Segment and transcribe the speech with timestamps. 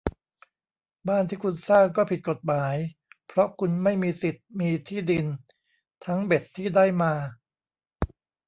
[1.07, 2.75] บ้านที่คุณสร้างก็ผิดกฎหมาย
[3.27, 5.25] เพราะคุณไม่มีสิทธิ์มีที่ดิน
[6.05, 7.13] ทั้งเบ็ดที่ได้มา